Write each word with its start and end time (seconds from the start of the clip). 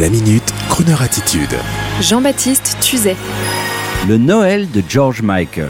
La 0.00 0.08
minute, 0.08 0.54
Kroneur 0.70 1.02
attitude. 1.02 1.54
Jean-Baptiste 2.00 2.78
Tuzet. 2.80 3.14
Le 4.08 4.16
Noël 4.16 4.70
de 4.70 4.82
George 4.88 5.20
Michael. 5.20 5.68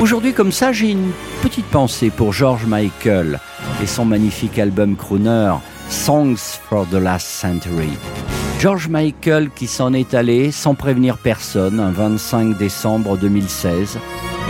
Aujourd'hui 0.00 0.32
comme 0.32 0.52
ça, 0.52 0.72
j'ai 0.72 0.92
une 0.92 1.10
petite 1.42 1.66
pensée 1.66 2.08
pour 2.08 2.32
George 2.32 2.64
Michael 2.64 3.40
et 3.82 3.86
son 3.86 4.06
magnifique 4.06 4.58
album 4.58 4.96
crooner 4.96 5.52
Songs 5.90 6.58
for 6.66 6.88
the 6.88 6.94
Last 6.94 7.26
Century. 7.26 7.90
George 8.58 8.88
Michael 8.88 9.50
qui 9.50 9.66
s'en 9.66 9.92
est 9.92 10.14
allé 10.14 10.50
sans 10.50 10.74
prévenir 10.74 11.18
personne 11.18 11.78
un 11.78 11.90
25 11.90 12.56
décembre 12.56 13.18
2016. 13.18 13.98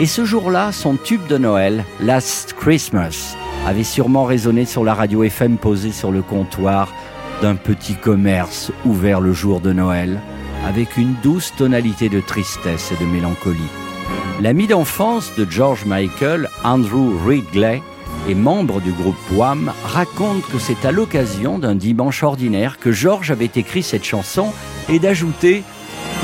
Et 0.01 0.07
ce 0.07 0.25
jour-là, 0.25 0.71
son 0.71 0.95
tube 0.95 1.27
de 1.27 1.39
Noël, 1.39 1.85
Last 2.01 2.55
Christmas, 2.57 3.37
avait 3.67 3.85
sûrement 3.85 4.25
résonné 4.25 4.65
sur 4.65 4.85
la 4.85 4.95
radio 4.95 5.23
FM 5.23 5.57
posée 5.57 5.93
sur 5.93 6.11
le 6.11 6.23
comptoir 6.23 6.93
d'un 7.41 7.55
petit 7.55 7.95
commerce 7.95 8.73
ouvert 8.85 9.21
le 9.21 9.33
jour 9.33 9.61
de 9.61 9.73
Noël, 9.73 10.21
avec 10.67 10.97
une 10.97 11.15
douce 11.23 11.53
tonalité 11.57 12.09
de 12.09 12.21
tristesse 12.21 12.93
et 12.93 13.03
de 13.03 13.09
mélancolie. 13.09 13.59
L'ami 14.41 14.67
d'enfance 14.67 15.33
de 15.37 15.47
George 15.49 15.85
Michael, 15.85 16.49
Andrew 16.65 17.17
Ridgley, 17.27 17.83
et 18.29 18.35
membre 18.35 18.81
du 18.81 18.93
groupe 18.93 19.17
Wham, 19.33 19.73
raconte 19.85 20.47
que 20.47 20.59
c'est 20.59 20.85
à 20.85 20.93
l'occasion 20.93 21.59
d'un 21.59 21.75
dimanche 21.75 22.23
ordinaire 22.23 22.79
que 22.79 22.93
George 22.93 23.31
avait 23.31 23.51
écrit 23.57 23.83
cette 23.83 24.05
chanson 24.05 24.53
et 24.89 24.99
d'ajouter 24.99 25.65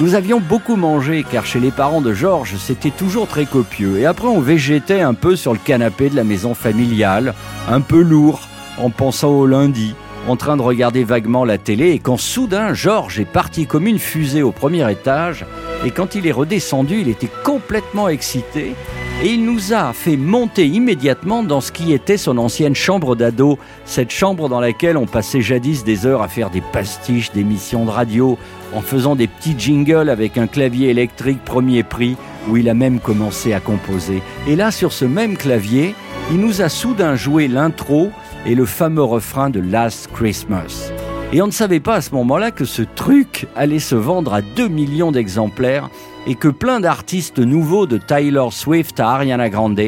nous 0.00 0.14
avions 0.14 0.40
beaucoup 0.40 0.76
mangé 0.76 1.24
car 1.28 1.44
chez 1.44 1.58
les 1.58 1.72
parents 1.72 2.00
de 2.00 2.14
Georges 2.14 2.54
c'était 2.56 2.90
toujours 2.90 3.26
très 3.26 3.46
copieux. 3.46 3.98
Et 3.98 4.06
après 4.06 4.28
on 4.28 4.40
végétait 4.40 5.00
un 5.00 5.14
peu 5.14 5.34
sur 5.34 5.52
le 5.52 5.58
canapé 5.58 6.08
de 6.08 6.16
la 6.16 6.24
maison 6.24 6.54
familiale, 6.54 7.34
un 7.68 7.80
peu 7.80 8.00
lourd, 8.00 8.48
en 8.78 8.90
pensant 8.90 9.30
au 9.30 9.46
lundi, 9.46 9.94
en 10.28 10.36
train 10.36 10.56
de 10.56 10.62
regarder 10.62 11.02
vaguement 11.02 11.44
la 11.44 11.58
télé 11.58 11.90
et 11.90 11.98
quand 11.98 12.16
soudain 12.16 12.74
Georges 12.74 13.18
est 13.18 13.24
parti 13.24 13.66
comme 13.66 13.86
une 13.86 13.98
fusée 13.98 14.42
au 14.42 14.52
premier 14.52 14.88
étage 14.90 15.44
et 15.84 15.90
quand 15.90 16.14
il 16.14 16.26
est 16.26 16.32
redescendu 16.32 17.00
il 17.00 17.08
était 17.08 17.30
complètement 17.42 18.08
excité 18.08 18.74
et 19.22 19.32
il 19.32 19.44
nous 19.44 19.72
a 19.72 19.92
fait 19.92 20.16
monter 20.16 20.66
immédiatement 20.66 21.42
dans 21.42 21.60
ce 21.60 21.72
qui 21.72 21.92
était 21.92 22.16
son 22.16 22.38
ancienne 22.38 22.76
chambre 22.76 23.16
d'ado, 23.16 23.58
cette 23.84 24.10
chambre 24.10 24.48
dans 24.48 24.60
laquelle 24.60 24.96
on 24.96 25.06
passait 25.06 25.40
jadis 25.40 25.82
des 25.82 26.06
heures 26.06 26.22
à 26.22 26.28
faire 26.28 26.50
des 26.50 26.60
pastiches 26.60 27.32
d'émissions 27.32 27.84
de 27.84 27.90
radio, 27.90 28.38
en 28.74 28.80
faisant 28.80 29.16
des 29.16 29.26
petits 29.26 29.58
jingles 29.58 30.08
avec 30.08 30.38
un 30.38 30.46
clavier 30.46 30.90
électrique 30.90 31.44
premier 31.44 31.82
prix, 31.82 32.16
où 32.48 32.56
il 32.56 32.68
a 32.68 32.74
même 32.74 33.00
commencé 33.00 33.52
à 33.52 33.60
composer. 33.60 34.22
Et 34.46 34.54
là, 34.54 34.70
sur 34.70 34.92
ce 34.92 35.04
même 35.04 35.36
clavier, 35.36 35.96
il 36.30 36.38
nous 36.38 36.62
a 36.62 36.68
soudain 36.68 37.16
joué 37.16 37.48
l'intro 37.48 38.12
et 38.46 38.54
le 38.54 38.66
fameux 38.66 39.02
refrain 39.02 39.50
de 39.50 39.58
Last 39.58 40.10
Christmas. 40.14 40.92
Et 41.30 41.42
on 41.42 41.46
ne 41.46 41.52
savait 41.52 41.80
pas 41.80 41.96
à 41.96 42.00
ce 42.00 42.14
moment-là 42.14 42.50
que 42.50 42.64
ce 42.64 42.80
truc 42.80 43.46
allait 43.54 43.80
se 43.80 43.94
vendre 43.94 44.32
à 44.32 44.40
2 44.40 44.68
millions 44.68 45.12
d'exemplaires 45.12 45.90
et 46.26 46.34
que 46.34 46.48
plein 46.48 46.80
d'artistes 46.80 47.38
nouveaux 47.38 47.86
de 47.86 47.98
Tyler 47.98 48.46
Swift 48.50 48.98
à 48.98 49.10
Ariana 49.10 49.50
Grande 49.50 49.80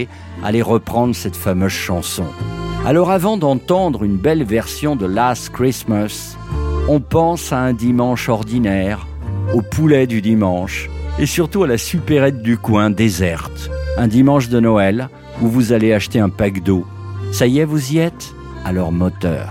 allaient 0.45 0.61
reprendre 0.61 1.15
cette 1.15 1.37
fameuse 1.37 1.73
chanson. 1.73 2.27
Alors 2.85 3.11
avant 3.11 3.39
d'entendre 3.39 4.05
une 4.05 4.17
belle 4.17 4.45
version 4.45 4.97
de 4.97 5.07
Last 5.07 5.51
Christmas, 5.51 6.37
on 6.89 7.01
pense 7.01 7.53
à 7.53 7.59
un 7.59 7.73
dimanche 7.73 8.29
ordinaire, 8.29 9.07
au 9.55 9.63
poulet 9.63 10.07
du 10.07 10.21
dimanche 10.21 10.91
et 11.19 11.27
surtout 11.27 11.63
à 11.63 11.67
la 11.67 11.79
supérette 11.79 12.43
du 12.43 12.59
coin 12.59 12.91
déserte. 12.91 13.71
Un 13.97 14.09
dimanche 14.09 14.51
de 14.51 14.61
Noël 14.61 15.09
où 15.41 15.49
vous 15.49 15.73
allez 15.73 15.95
acheter 15.95 16.21
un 16.21 16.29
pack 16.29 16.63
d'eau. 16.63 16.85
Ça 17.33 17.47
y 17.47 17.61
est, 17.61 17.65
vous 17.65 17.93
y 17.93 17.99
êtes? 17.99 18.35
Alors 18.65 18.93
moteur. 18.93 19.51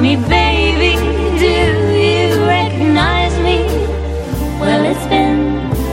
me, 0.00 0.16
baby, 0.16 0.96
do 1.38 1.56
you 1.92 2.46
recognize 2.46 3.36
me? 3.38 3.58
Well, 4.58 4.84
it's 4.86 5.06
been 5.08 5.40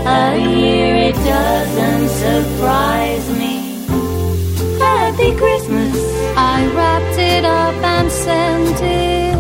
a 0.08 0.38
year, 0.38 0.96
it 1.10 1.16
doesn't 1.16 2.08
surprise 2.24 3.30
me. 3.38 3.56
Happy 4.80 5.36
Christmas. 5.36 5.94
I 6.38 6.68
wrapped 6.76 7.18
it 7.18 7.44
up 7.44 7.76
and 7.84 8.10
sent 8.10 8.80
it 8.82 9.36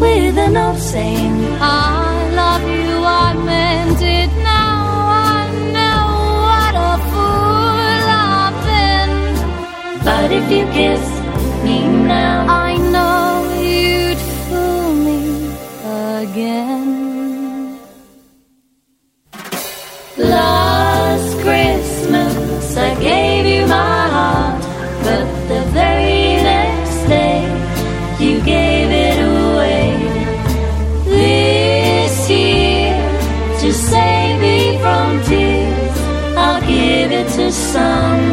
with 0.00 0.38
a 0.38 0.48
note 0.50 0.78
saying, 0.78 1.36
I 1.60 2.30
love 2.40 2.62
you, 2.62 3.04
I 3.04 3.34
meant 3.34 4.00
it. 4.00 4.30
Now 4.42 5.08
I 5.36 5.50
know 5.76 6.06
what 6.48 6.74
a 6.74 6.92
fool 7.10 8.04
I've 8.32 8.58
been. 8.70 10.04
But 10.04 10.32
if 10.32 10.50
you 10.50 10.64
kiss 10.72 11.13
Some. 37.54 38.23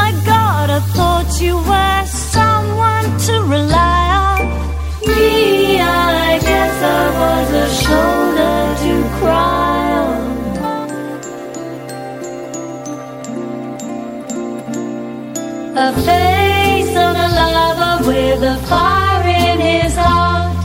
My 0.00 0.10
God, 0.32 0.66
I 0.70 0.80
thought 0.94 1.30
you 1.40 1.54
were 1.70 2.02
someone 2.06 3.06
to 3.26 3.34
rely 3.56 4.04
on. 4.26 4.40
Me, 5.08 5.80
I 5.80 6.38
guess 6.48 6.76
I 6.82 7.04
was 7.22 7.48
a 7.64 7.68
shoulder 7.82 8.56
to 8.84 8.94
cry 9.18 9.84
on. 10.04 10.24
A 15.78 15.92
face 16.06 16.94
of 17.06 17.14
a 17.26 17.28
lover 17.38 17.94
with 18.08 18.42
a 18.42 18.56
fire 18.66 19.28
in 19.28 19.58
his 19.60 19.94
heart. 19.94 20.56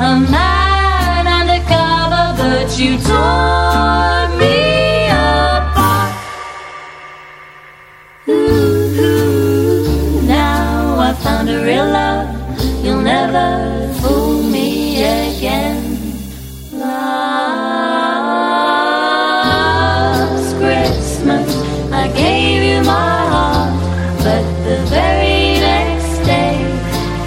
A 0.00 0.12
man 0.34 1.24
undercover, 1.38 2.24
but 2.40 2.68
you 2.78 2.98
told. 2.98 3.65